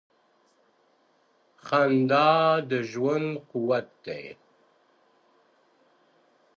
[1.65, 2.29] •خندا
[2.69, 4.23] د ژوند قوت دی.